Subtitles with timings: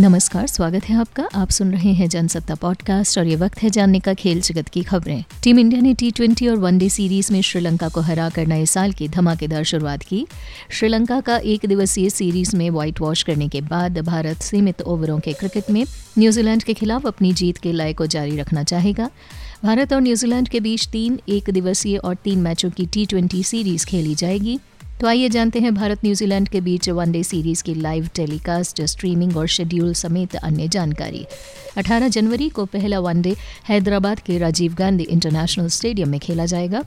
[0.00, 4.00] नमस्कार, स्वागत है आपका। आप सुन रहे हैं जनसत्ता पॉडकास्ट और ये वक्त है जानने
[4.00, 7.88] का खेल जगत की खबरें। टीम इंडिया ने टी ट्वेंटी और वनडे सीरीज़ में श्रीलंका
[7.88, 10.26] को हरा कर नए साल की धमाकेदार शुरुआत की।
[10.70, 15.32] श्रीलंका का एक दिवसीय सीरीज़ में व्हाइट वॉश करने के बाद भारत सीमित ओवरों के
[15.32, 15.84] क्रिकेट में
[16.18, 19.10] न्यूजीलैंड के खिलाफ अपनी जीत के लय को जारी रखना चाहेगा।
[19.64, 24.14] भारत और न्यूजीलैंड के बीच तीन एक दिवसीय और तीन मैचों की टी सीरीज़ खेली
[24.14, 24.58] जाएगी।
[25.02, 29.46] तो आइए जानते हैं भारत न्यूजीलैंड के बीच वनडे सीरीज़ की लाइव टेलीकास्ट स्ट्रीमिंग और
[29.46, 31.24] शेड्यूल समेत अन्य जानकारी।
[31.78, 33.34] 18 जनवरी को पहला वनडे
[33.68, 36.82] हैदराबाद के राजीव गांधी इंटरनेशनल स्टेडियम में खेला जाएगा।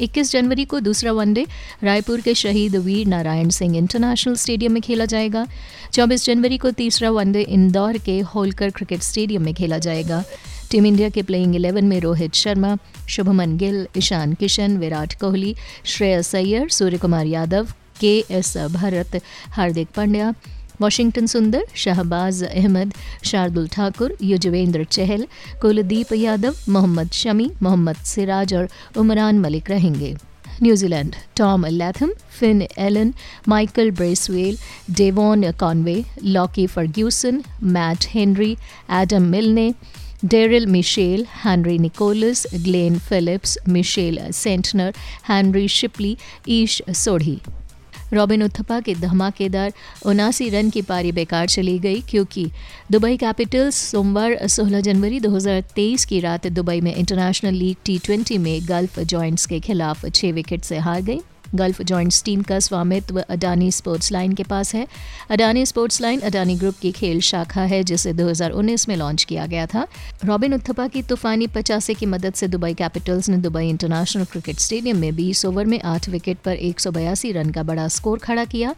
[0.00, 1.46] 21 जनवरी को दूसरा वनडे
[1.84, 5.46] रायपुर के शहीद वीर नारायण सिंह इंटरनेशनल स्टेडियम में खेला जाएगा।
[5.92, 10.24] 24 जनवरी को तीसरा वनडे इंदौर के होलकर क्रिकेट स्टेडियम में खेला जाएगा।
[10.70, 12.76] टीम इंडिया के प्लेइंग इलेवन में Rohit Sharma,
[13.08, 17.66] Shubman Gill, Ishan Kishan, Virat Kohli, Shreyas Iyer Surya Kumar Yadav,
[18.00, 20.34] K S Bharat, Hardik Pandya,
[20.80, 22.92] Washington Sundar, Shahbaz Ahmed,
[23.24, 25.26] Shardul Thakur, Yuzvendra Chahal,
[25.62, 30.16] Kuldeep Yadav, Mohammed Shami, Mohammad Siraj और उमरान मलिक रहेंगे।
[30.62, 33.14] New Zealand, Tom Latham, Finn Allen,
[33.48, 34.58] Michael Bracewell,
[34.90, 38.56] Devon Conway, Lockie Ferguson, Matt Henry,
[38.92, 39.72] Adam Milne
[40.24, 44.94] Daryl Mitchell Henry Nicholls Glenn Phillips Mitchell Santner
[45.28, 46.16] Henry Shipley
[46.48, 47.38] Ish Sodhi
[48.12, 49.72] Robin Uthappa के धमाकेदार
[50.06, 52.46] उनासी run की पारी बेकार चली गई क्योंकि
[52.92, 58.60] Dubai Capitals सोमवार 16 जनवरी 2023 की रात दुबई में इंटरनेशनल लीग टी ट्वेंटी में
[58.68, 61.20] गल्फ जॉइंट्स के खिलाफ छः विकेट से हार गई।
[61.56, 64.86] गल्फ जॉइंट्स टीम का स्वामित्व अडानी स्पोर्ट्स लाइन के पास है।
[65.30, 69.66] Adani sports line, Adani group की खेल शाखा है, जिसे 2019 में लॉन्च किया गया
[69.66, 69.86] था।
[70.24, 74.98] रॉबिन उत्थपा की तूफानी पचासे की मदद से दुबई कैपिटल्स ने दुबई इंटरनेशनल क्रिकेट स्टेडियम
[74.98, 78.44] में 20 ओवर में आठ विकेट पर एक सौ बयासी रन का बड़ा स्कोर खड़ा
[78.44, 78.74] किया।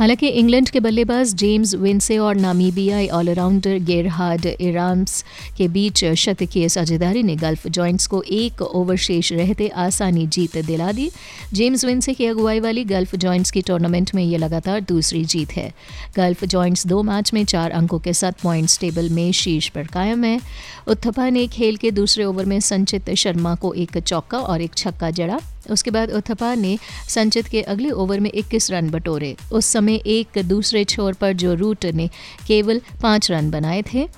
[0.00, 5.24] हालाँकि इंग्लैंड के बल्लेबाज जेम्स विंसे और नामीबियाई ऑलराउंडर गेरहार्ड इराम्स
[5.56, 10.90] के बीच शतकीय साझेदारी ने गल्फ जॉइंट्स को एक ओवर शेष रहते आसानी जीत दिला
[10.92, 11.10] दी।
[11.52, 15.72] जेम्स विंसे की अगुवाई वाली गल्फ जॉइंट्स की टूर्नामेंट में ये लगातार दूसरी जीत है।
[16.16, 20.24] गल्फ जॉइंट्स दो मैच में चार अंकों के साथ पॉइंट्स टेबल में शीर्ष पर कायम
[20.24, 20.40] है।
[20.88, 25.10] उत्थपा ने खेल के दूसरे ओवर में संचित शर्मा को एक चौका और एक छक्का
[25.10, 25.40] जड़ा।
[25.70, 26.78] उसके बाद उथपा ने
[27.08, 31.54] संचित के अगले ओवर में 21 रन बटोरे। उस समय एक दूसरे छोर पर जो
[31.54, 32.10] रूट ने
[32.46, 34.08] केवल पाँच रन बनाए थे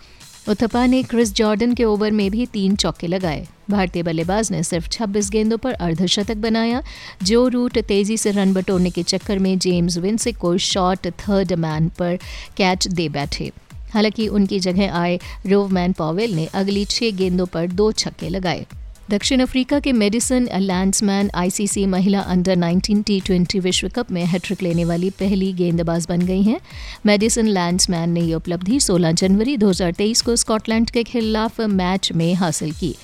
[0.48, 4.88] उथपा ने क्रिस जॉर्डन के ओवर में भी तीन चौके लगाए। भारतीय बल्लेबाज ने सिर्फ़
[4.88, 6.82] 26 गेंदों पर अर्धशतक बनाया,
[7.22, 11.88] जो रूट तेज़ी से रन बटोरने के चक्कर में जेम्स विंसिक को शॉर्ट थर्ड मैन
[11.88, 12.18] पर
[12.56, 13.52] कैच दे बैठे।
[13.94, 18.66] हालाँकि उनकी जगह आए रोवमैन पॉवेल ने अगली छह गेंदों पर दो छक्के लगाए।
[19.10, 24.62] दक्षिण अफ्रीका के मेडिसन लैंड्समैन आईसीसी महिला अंडर 19 टी ट्वेंटी विश्व कप में हैट्रिक
[24.62, 26.60] लेने वाली पहली गेंदबाज बन गई हैं।
[27.06, 32.72] मेडिसन लैंड्समैन ने ये उपलब्धि 16 जनवरी 2023 को स्कॉटलैंड के खिलाफ मैच में हासिल
[32.72, 32.94] की।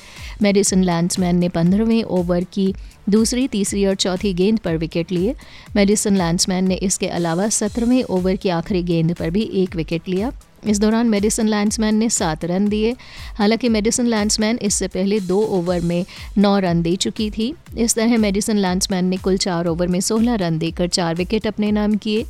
[0.43, 2.75] मेडिसन लैंड्समैन ने पंद्रहवें ओवर की
[3.11, 5.35] दूसरी, तीसरी और चौथी गेंद पर विकेट लिए।
[5.77, 10.33] मेडिसन लैंड्समैन ने इसके अलावा सत्रहवें ओवर की आखिरी गेंद पर भी एक विकेट लिया।
[10.67, 12.97] इस दौरान मेडिसन लैंड्समैन ने सात रन दिए।
[13.37, 16.05] हालाँकि मेडिसन लैंड्समैन इससे पहले दो ओवर में
[16.39, 20.35] नौ रन दे चुकी थी। इस तरह मेडिसन लैंड्समैन ने कुल चार ओवर में सोलह
[20.35, 22.25] रन देकर चार विकेट अपने नाम किए।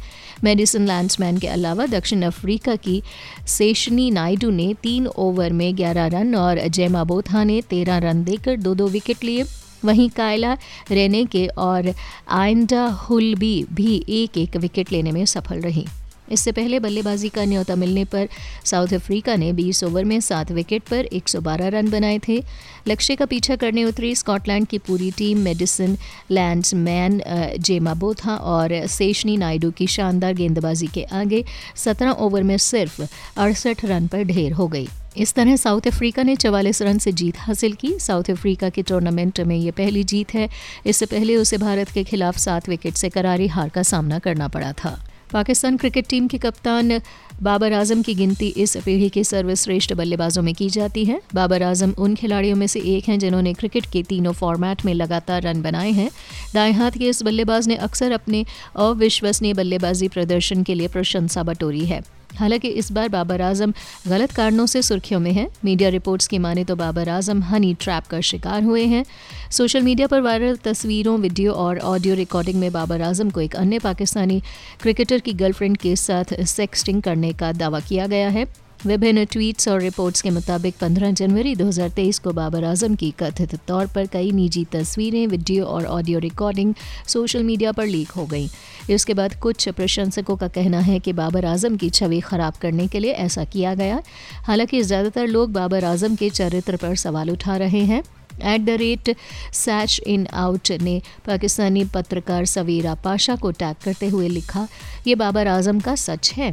[0.44, 3.02] मेडिसन लैंड्समैन के अलावा दक्षिण अफ्रीका की
[3.46, 8.56] सेशनी नायडू ने तीन ओवर में ग्यारह रन और जैमा बोथा ने तेरह रन देकर
[8.56, 9.44] दो दो विकेट लिए।
[9.84, 10.56] वहीं कायला
[10.90, 11.94] रेने के और
[12.30, 15.84] आइंडा हुलबी भी एक एक विकेट लेने में सफल रही।
[16.30, 18.28] इससे पहले बल्लेबाजी का न्योता मिलने पर
[18.64, 22.42] साउथ अफ्रीका ने 20 ओवर में सात विकेट पर 112 रन बनाए थे।
[22.88, 25.96] लक्ष्य का पीछा करने उतरी स्कॉटलैंड की पूरी team Madison,
[26.30, 27.20] Landsman
[27.58, 31.44] Gemma Botha और सेशनी नायडू की शानदार गेंदबाजी के आगे
[31.76, 33.02] 17 ओवर में सिर्फ़
[33.36, 37.38] अड़सठ रन पर ढेर हो गई। इस तरह साउथ अफ्रीका ने चवालीस रन से जीत
[37.38, 40.48] हासिल की। साउथ अफ्रीका के टूर्नामेंट में ये पहली जीत है।
[40.86, 44.72] इससे पहले उसे भारत के खिलाफ सात विकेट से करारी हार का सामना करना पड़ा
[44.72, 44.98] था।
[45.32, 47.00] पाकिस्तान क्रिकेट टीम के कप्तान
[47.42, 51.94] बाबर आज़म की गिनती इस पीढ़ी के सर्वश्रेष्ठ बल्लेबाजों में की जाती है। बाबर आज़म
[51.98, 55.90] उन खिलाड़ियों में से एक हैं जिन्होंने क्रिकेट के तीनों फॉर्मेट में लगातार रन बनाए
[55.90, 56.10] हैं।
[56.54, 58.44] दाएँ हाथ के इस बल्लेबाज ने अक्सर अपने
[58.76, 63.72] अविश्वसनीय बल्लेबाजी प्रदर्शन के लिए प्रशंसा बटोरी है। हालाँकि इस बार बाबर आज़म
[64.08, 68.06] गलत कारणों से सुर्खियों में हैं। मीडिया रिपोर्ट्स की माने तो बाबर आज़म हनी ट्रैप
[68.06, 69.04] का शिकार हुए हैं।
[69.50, 73.78] सोशल मीडिया पर वायरल तस्वीरों, वीडियो और ऑडियो रिकॉर्डिंग में बाबर आज़म को एक अन्य
[73.78, 74.40] पाकिस्तानी
[74.82, 78.46] क्रिकेटर की गर्लफ्रेंड के साथ सेक्सटिंग करने का दावा किया गया है।
[78.86, 83.86] विभिन्न ट्वीट्स और रिपोर्ट्स के मुताबिक 15 जनवरी 2023 को बाबर आज़म की कथित तौर
[83.86, 86.74] पर कई निजी तस्वीरें वीडियो और ऑडियो रिकॉर्डिंग
[87.06, 88.48] सोशल मीडिया पर लीक हो गई।
[88.90, 92.98] इसके बाद कुछ प्रशंसकों का कहना है कि बाबर आज़म की छवि खराब करने के
[92.98, 94.00] लिए ऐसा किया गया।
[94.46, 98.02] हालाँकि ज़्यादातर लोग बाबर आज़म के चरित्र पर सवाल उठा रहे हैं।
[98.44, 99.14] एट द रेट
[99.54, 104.66] सैच इन आउट ने पाकिस्तानी पत्रकार सवेरा पाशा को टैग करते हुए लिखा,
[105.06, 106.52] ये बाबर आज़म का सच है।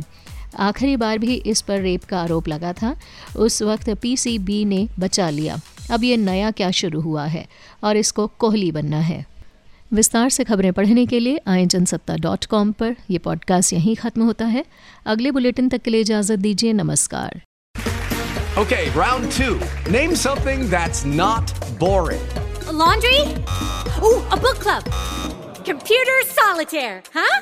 [0.59, 2.95] आखिरी बार भी इस पर रेप का आरोप लगा था
[3.35, 5.59] उस वक्त पीसीबी ने बचा लिया
[5.91, 7.47] अब ये नया क्या शुरू हुआ है
[7.83, 9.25] और इसको कोहली बनना है
[9.93, 14.23] विस्तार से खबरें पढ़ने के लिए आए जनसत्ता डॉट कॉम पर यह पॉडकास्ट यहीं खत्म
[14.23, 14.65] होता है
[15.05, 17.41] अगले बुलेटिन तक के लिए इजाज़त दीजिए नमस्कार
[18.57, 19.59] Okay, round two.
[19.91, 22.21] Name something that's not boring.
[22.67, 23.19] A laundry?
[24.01, 24.85] Ooh, a book club.
[25.65, 27.41] Computer solitaire, huh?